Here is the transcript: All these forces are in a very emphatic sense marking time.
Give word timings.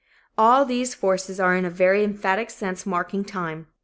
All 0.35 0.65
these 0.65 0.95
forces 0.95 1.39
are 1.39 1.55
in 1.55 1.63
a 1.63 1.69
very 1.69 2.03
emphatic 2.03 2.49
sense 2.49 2.87
marking 2.87 3.23
time. 3.23 3.67